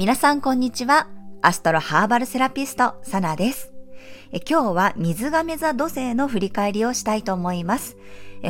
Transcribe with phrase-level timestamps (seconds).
[0.00, 1.08] 皆さんこんにちは。
[1.42, 3.70] アストロハーバルセラピスト、サナです。
[4.48, 7.98] 今日は水亀座土星の振り返りをしたいと思います。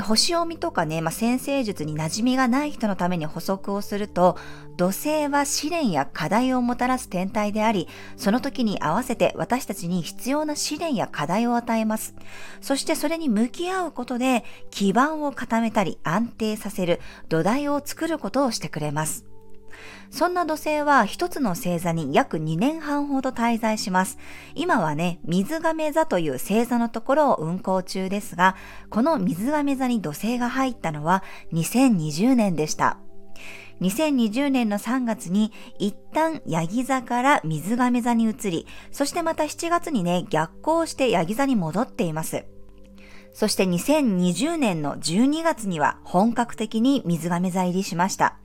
[0.00, 4.38] 星読みとかね、まあ、先生術に馴染みがない人のために補足をすると、
[4.76, 12.14] 土星は試練や課題をもたらす天体であり、その時に合わせて私たちに必要な試練や課題を与えます。
[12.60, 19.24] そしてそれに向き合うことで、基盤を固めたり安定させる土台を作ることをしてくれます。
[20.10, 24.18] そんな土星は一つの星座に約2年半ほど滞在します。
[24.54, 28.56] 今はね、水亀座という星座のところを運行中ですが、
[28.88, 32.98] この水亀座に土星が入ったのは2020年でした。
[33.80, 42.44] 2020年の3月に一旦ヤギ座から水亀座に移り、そしてまた7月にね、逆行してヤギ座に戻っています。
[43.32, 48.38] そして2020年の12月には本格的に水亀座入りしました。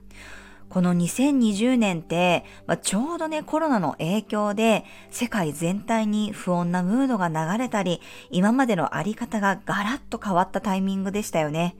[0.68, 11.76] この2020年って、まあ、ちょうどね、コロナの影響で世界全体に不穏なムードが流れたり、今までのあり方がガラッと変わったタイミングでしたよね。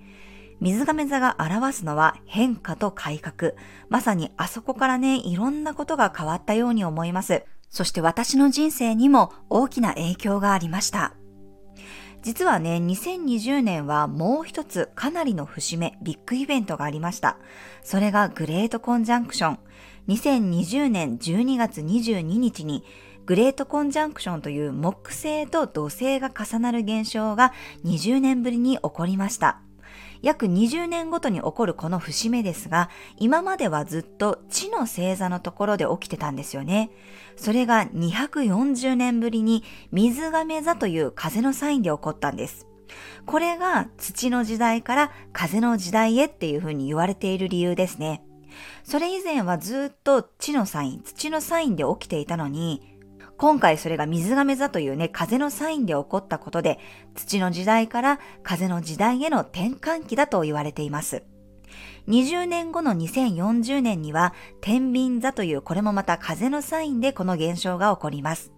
[0.60, 3.52] 水亀座が表すのは変化と改革。
[3.90, 7.44] まさにあそこからね、いろんなことが変わったように思います。
[7.68, 11.12] そして私の人生にも大きな影響がありました。
[12.26, 17.38] 実はね、2020年はもう一つかなりの節目、ビッグイベントがありました。
[17.84, 19.58] それがグレートコンジャンクション。
[20.08, 22.82] 2020年12月22日に
[23.26, 27.52] グレートコンジャンクションという木星と土星が重なる現象が
[27.84, 29.60] 20年ぶりに起こりました。
[30.22, 36.90] 約20年ごとに起こるこの節目ですが、今まではずっと地の星座のところで起きてたんですよね。
[37.36, 42.66] それが240年ぶりに水亀座という風のサインで起こったんです。
[43.26, 48.22] これが土の時代から風の時代へっていうふうに言われている理由ですね。
[48.84, 52.95] それ以前はずっと地のサイン、土のサインで起きていたのに、
[53.38, 56.78] 今回それが水亀座というね、風のサインで起こったことで、
[57.14, 61.22] 土の時代から風の時代への転換期だと言われています。
[62.08, 64.32] 20年後の2040年には、
[64.62, 68.52] 天秤座というこれもまた風のサインでこの現象が起こります。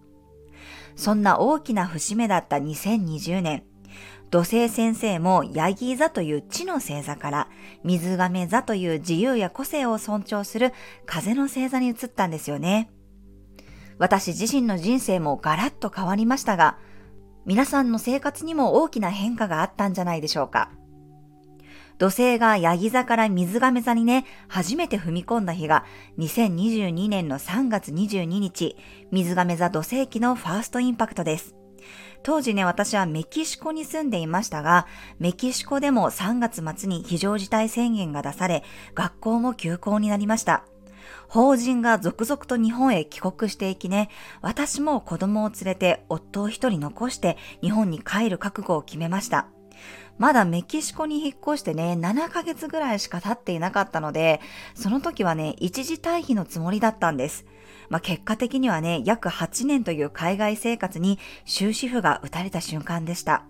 [0.95, 3.63] そんな大きな節目だった2020年、
[4.29, 7.49] 土星先生もヤギ座という地の星座から
[7.83, 10.71] 水亀座という自由や個性を尊重する
[11.05, 12.91] 風の星座に移ったんですよね。
[13.99, 16.77] 私自身の人生もガラッと変わりましたが、
[17.45, 20.71] 皆さんの生活にも大きな変化があったんじゃないでしょうか。
[21.97, 25.83] 土星がヤギ座から水亀座にね、初めて踏み込んだ日が
[26.17, 28.77] 2022年の3月22日、
[29.11, 31.55] 水亀座土星期のファーストインパクトです。
[32.23, 34.87] 当時ね、私はメキシコに住んでいましたが、
[35.19, 38.63] メキシコでも3月末に非常事態宣言が出され、
[38.95, 40.63] 学校も休校になりました。
[41.27, 44.09] 法人が続々と日本へ帰国していきね、
[44.41, 49.47] 私も子供を連れて夫を一人残して日本に帰る覚悟を決めました。
[50.17, 54.41] まだメキシコに引っ越してね、7ヶ月ぐらいしか経っていなかったので、
[54.75, 57.45] その時はね、一時退避のつもりだったんです。
[57.87, 63.45] まあ、結果的にはね、約8年という海外生活に終止符が打たれた瞬間でした。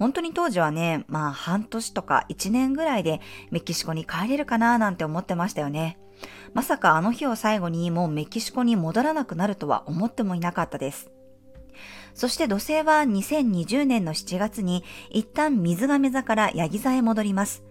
[0.00, 3.20] 本当に当時はね、まあ半年とか1年ぐらいで
[3.50, 5.98] メキシコに帰れるかななんて思ってましたよね。
[6.52, 11.10] まさかあの日を最後にもうメキシコに戻らなくなるとは思ってもいなかったです。
[12.14, 17.62] そして土星は2020年の7月に一旦水亀座からヤギ座へ戻ります。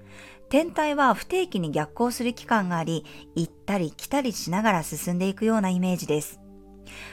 [0.49, 3.05] 天体は不定期に逆行する期間があり、
[3.35, 6.39] 行ったり来たりしながら進んでいくようなイメージです。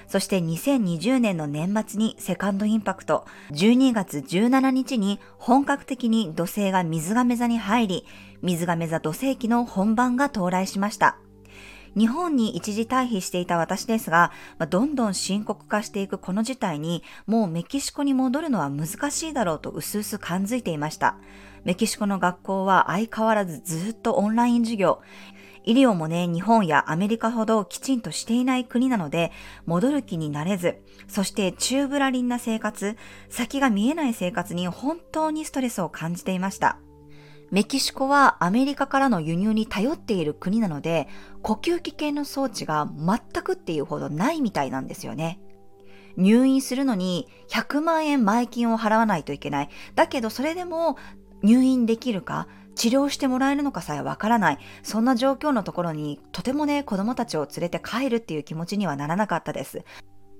[0.09, 8.07] そして2020年の年末にセカンドインパクト、12月17日に本格的に土星が水亀座に入り、
[8.41, 11.19] 水亀座土星期の本番が到来しました。
[11.97, 14.31] 日本に一時退避していた私ですが、
[14.69, 21.17] どんどん深刻化していくこの事態に、もうメキシコに戻るのは難しいだろうと薄々感づいていました。
[21.65, 25.01] メキシコの学校は相変わらずずっとオンライン授業。
[25.65, 29.33] 医療もね、日本やアメリカほどきちんとしていない国なので、
[29.65, 30.79] 戻る気になれず、
[31.09, 32.97] そして宙ぶらりんな生活、
[33.29, 36.79] 先が見えない生活に本当にストレスを感じていました。
[37.51, 41.09] メキシコはアメリカからの輸入に頼っている国なので、
[41.43, 45.41] 呼吸器系の装置が全くっていうほどないみたいなんですよね。
[46.17, 49.69] 入院するのに100万円前金を払わないといけない。
[49.95, 50.97] だけどそれでも
[51.43, 54.59] 入院できるか、治療してもらえるのかさえわからない。
[54.83, 59.85] そんな状況のところにとてもね、子供たちを連れて帰るっていう気持ちにはならなかったです。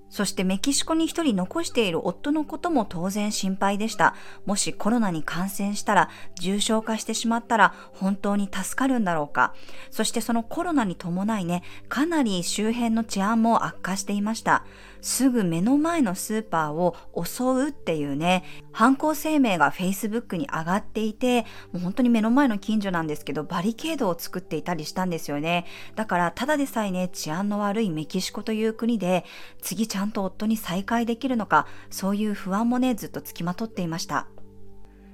[0.09, 4.15] そしてメキシコに一人残している夫のことも当然心配でした。
[4.45, 6.11] もしコロナに感染したら、
[6.41, 9.55] 重症化してしまったら本当に助かるんだろうか。
[9.91, 14.65] そしてそのコロナに伴いね、かなり周辺の治安も悪化していました。
[15.07, 18.43] すぐ目の前のスーパーを襲うっていうね、
[18.73, 21.43] 犯行声明が Facebook に上がっていて、
[21.73, 25.65] もう本当に目の前の近所なんですけど、バリケードを作っていたりしたんですよね。
[25.95, 29.25] だから、ただでさえね、治安の悪いメキシコという国で、
[29.63, 34.27] 次ちゃんと夫に再会できるのか、そういう不安もね、ずっと付きまとっていました。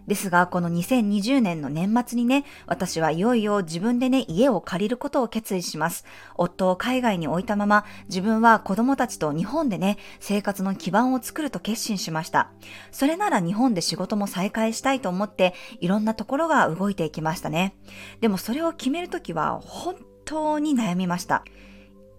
[0.07, 6.05] ですが、この2020年の年末にね、私はいよいよ自分でね、家を借りることを決意します。
[6.37, 12.51] 夫を海外に置いたまま、自分は子供たちと日本でね、生活の基盤を作ると決心しました。
[12.91, 17.77] それなら日本で仕事も再開したいと思って、いろんなところが動いていきましたね。
[18.21, 21.45] でもそれを決めるときは、本当に悩みました。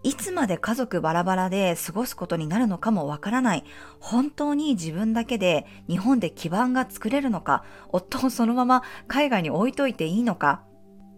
[0.03, 3.63] いつまで家族バラバラで過ごすことになるのかもわからない。
[3.99, 10.63] 本当に自分だけで日本で基盤が作れるのか、夫をそのまま海外に置いといていいのか、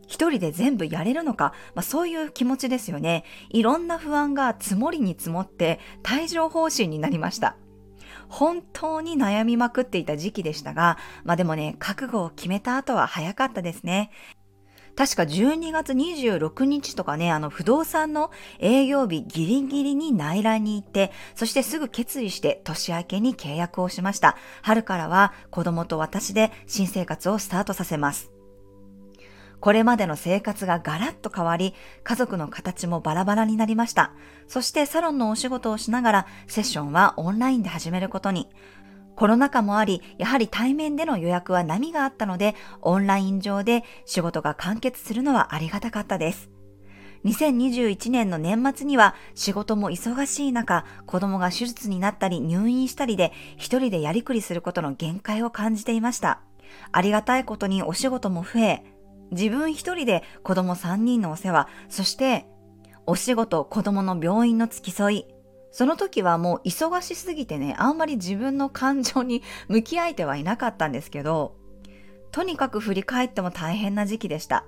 [0.07, 3.23] 一人で全部やれるのか、まあ、そういう気持ちですよね。
[3.49, 7.57] いろんな不安が積もりに積もって帯状疱疹になりました。
[8.27, 14.11] 本当に悩みまくっていた時期でしたが、まあでもね、覚悟を決めた後は早かったですね。
[14.95, 24.37] 確か12月26日とかね、あの不動産の営業日ギリギリに内覧に行って、そしてすぐ決意して年明けに契約をしました。
[24.61, 28.31] 春からは子供と私で新生活をスタートさせます。
[29.59, 34.13] これまでの生活がガラッと変わり、家族の形もバラバラになりました。
[34.47, 38.47] そしてサロンのお仕事をしながら、セッションはオンラインで始めることに。
[39.15, 46.49] コロナ禍もあり、やはり対面での予約は波があったので、オンライン上で仕事が完結するのはありがたかったです。
[47.25, 56.41] 2021年の年末には仕事も忙しい中、子供が手術になったり入院したりで一人でやりくりすることの限界を感じていました。
[56.91, 58.83] ありがたいことにお仕事も増え、
[59.31, 62.45] 自分一人で子供3人のお世話、そして
[63.07, 65.25] お仕事、子供の病院の付き添い、
[65.75, 71.57] その時はもう忙しすぎてね、あんまり自分の感情に向き合えてはいなかったんですけど、
[72.31, 74.63] とにかく振り返っても大変な時期でした。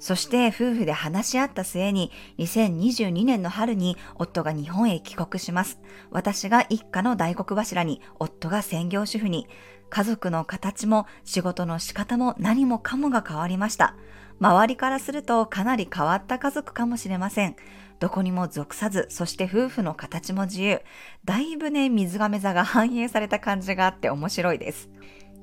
[0.00, 5.78] そして夫婦で話し合った末に2022年の春に夫が日本へ帰国します。
[6.10, 9.46] 私が一家の大黒柱に、夫が専業主婦に、
[9.88, 13.94] 家族の形も仕事の仕方も何もかもが変わりました。
[14.40, 17.54] 周りからするとかなり変わった家族かもしれません。
[18.00, 20.82] どこにも属さず、そして夫婦の形も自由。
[21.24, 24.88] だいぶね、水亀座が反映された感じがあって面白いです。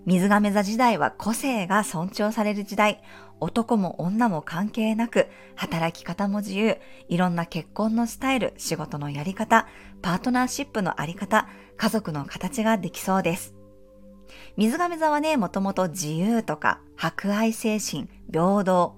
[0.06, 3.02] 水亀座時代は個性が尊重される時代。
[3.42, 6.78] 男も女も関係なく、働き方も自由。
[7.10, 9.68] いろんな結婚のスタイル、仕事のやり方、
[10.01, 13.56] パートナーシップのあり方、家族の形ができそうです。
[14.58, 18.96] 水亀座はね、もともと自由とか、博愛精神、平等、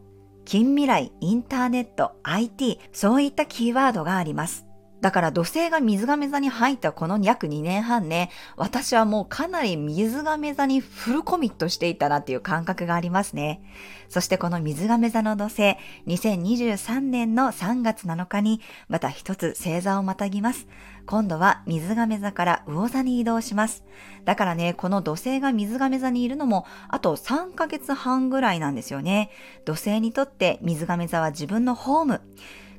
[0.47, 4.66] 近未来、インターネット、IT、そういったキーワードがあります。
[5.01, 13.61] だから土星が水亀座に入ったこの約2年半ね、私はもうかなり水亀座にフルコミットしていたなっていう感覚がありますね。
[14.09, 15.77] そしてこの水亀座の土星、
[16.07, 20.67] 2023年の3月7日にまた一つ星座をまたぎます。
[21.05, 23.83] 今度は水亀座から魚座に移動します。
[24.25, 29.29] だからね、この土星が水亀座にいるのも、あと3ヶ月半ぐらいなんですよね。
[29.63, 32.21] 土星にとって水亀座は自分のホーム。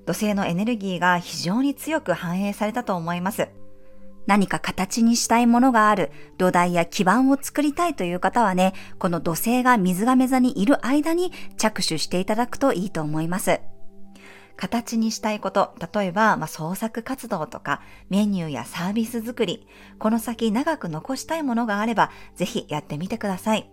[0.09, 3.51] 土星のエネルギーが非常に強く反映されたと思います。
[4.27, 13.61] 何か形にしたいものがある、土台や基盤を作りたいという方はね、この土星が水亀座にいる間に着手していただくといいと思います。
[14.57, 19.67] 形にしたいこと、例えば、まあ、創作活動とか、メニューやサービス作り、
[19.99, 23.71] この先長く残したいものがあれば、ぜひやってみてください。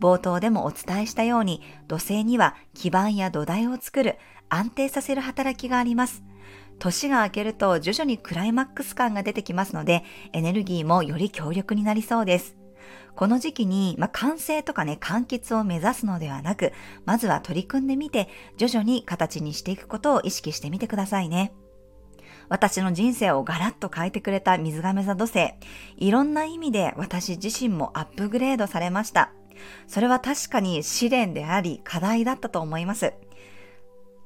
[0.00, 6.22] 冒頭でもお伝えしたように、土星には基盤や土台を作る、安定させる働きがあります。
[6.78, 12.56] 年が明けると徐々にクライマックス感が出てきますので、エネルギーもより強力になりそうです。
[13.14, 16.72] この時期に、まあ、完成とかね、完結を目指すのではなく、
[17.04, 21.52] まずは取り組んでみて、徐々に形にしていくことを意識してみてくださいね。
[22.48, 25.54] 私の人生をガラッと変えてくれた水亀座土星。
[25.96, 29.32] いろんな意味で私自身もアップグレードされました。
[29.86, 33.14] それは確かに試練であり課題だったと思います。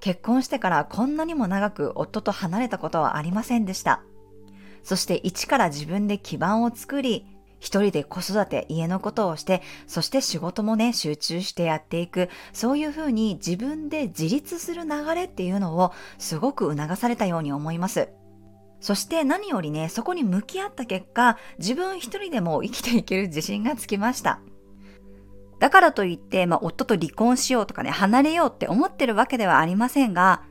[0.00, 4.02] 結婚してからこんなにも長く夫と離れたことはありませんでした。
[4.82, 7.26] そして一から自分で基盤を作り、
[7.60, 18.10] 一人で子育て、家のことをして、そして仕事もね、集中してやっていく、そういうふうに自分で自立する流れっていうのをすごく促されたように思います。
[18.80, 24.40] そして何よりね、そこに向き合った結果、自分一人でも生きていける自信がつきました。
[25.58, 30.42] だからといって、まあ、夫と離婚しようとかね、離れようって思ってるわけではありませんが、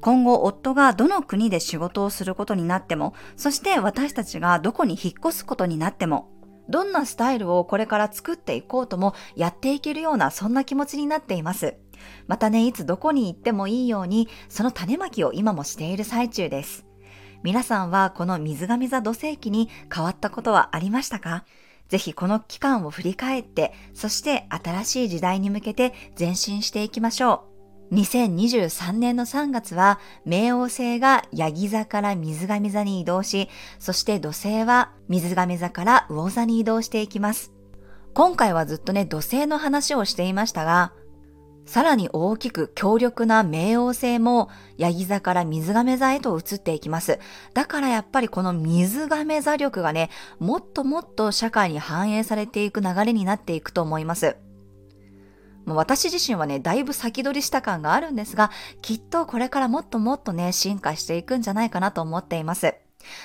[0.00, 6.30] 今後夫がどの国で仕事をすることになっても、そして私たちがどこに引っ越すことになっても、
[6.68, 11.76] どんなスタイルをこれから作っていこうともやっていけるようなそんな気持ちになっています。
[12.28, 16.86] またね、いつどこに行ってもいいように、その種まきを今もしている最中です。
[17.42, 21.44] 皆さんはこの水亀座土星期に変わったことはありましたか？
[21.90, 27.44] ぜひこの期間を振り返って、そして新しい時代に向けて前進していきましょ
[27.90, 27.94] う。
[27.96, 33.48] 2023年の3月は、冥王星がヤギ座から水亀座に移動し、
[33.80, 37.52] そして土星は水亀座から魚座に移動していきます。
[38.14, 40.92] 今回はずっとね、土星の話をしていましたが、
[41.70, 47.20] さらに大きく強力な冥王星もヤギ座から水亀座へと移っていきます。
[47.54, 50.10] だからやっぱりこの水亀座力がね、
[50.40, 54.36] もっともっと社会に反映されていく流れになっていくと思います。
[55.64, 58.50] 私自身はね、だいぶ先取りした感があるんですが、
[58.82, 62.74] きっとこれからもっともっとね、進化していくんじゃないかなと思っています。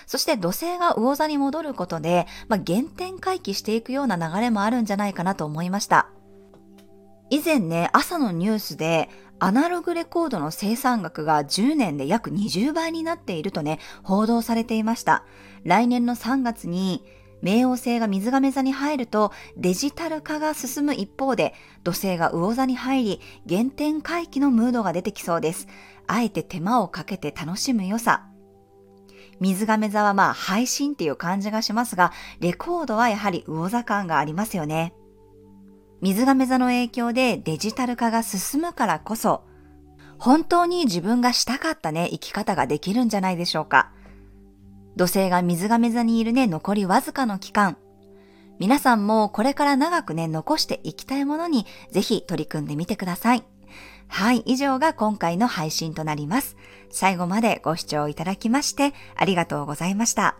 [0.05, 6.09] そして土星が魚座に戻ることで、まあ、原点回帰していくような流れもあるんじゃないかなと思いました。
[7.29, 15.25] 以前ね、朝のニュースで、アナログレコードの生産額が10年で約20倍になっているとね、報道されていました。
[15.63, 17.03] 来年の3月に、
[17.43, 21.53] 冥王星が水亀座に入るとデジタル化が進む一方で
[21.83, 25.67] 土星が魚座に入り原点回帰のムードが出てきそうです。
[26.07, 28.25] あえて手間をかけて楽しむ良さ。
[29.39, 34.93] 水亀座はまあ配信っていう感じがしますが、レコードはやはり魚座感がありますよね。
[36.05, 39.41] 水亀座の影響でデジタル化が進むからこそ、
[40.19, 43.91] 本当に自分がしたかったね、生き方ができるんじゃないでしょうか。
[44.95, 47.77] 土星が水亀座にいるね、残りわずかの期間。
[48.59, 53.43] 皆さんもこれから長くね、残していきたいものにぜひ取り組んでみてください。
[54.07, 56.55] はい、以上が今回の配信となります。
[56.91, 60.37] 最後までご視聴いただきましてありがとうございました。